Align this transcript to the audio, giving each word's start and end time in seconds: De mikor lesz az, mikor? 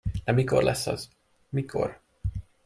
De 0.25 0.31
mikor 0.33 0.63
lesz 0.63 0.87
az, 0.87 1.09
mikor? 1.49 2.01